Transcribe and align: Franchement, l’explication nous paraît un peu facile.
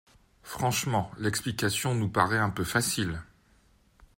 Franchement, 0.41 1.11
l’explication 1.19 1.93
nous 1.93 2.09
paraît 2.09 2.39
un 2.39 2.49
peu 2.49 2.63
facile. 2.63 3.21